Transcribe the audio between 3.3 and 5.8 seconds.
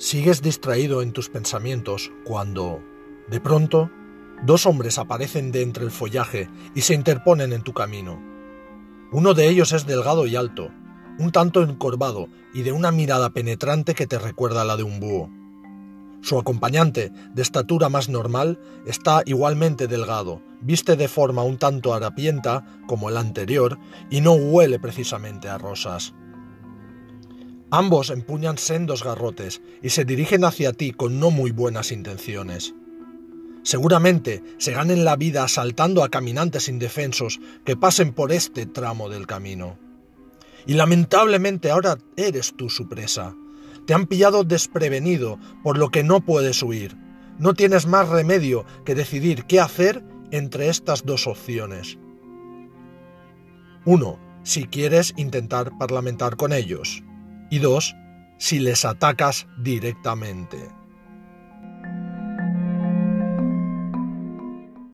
pronto, dos hombres aparecen de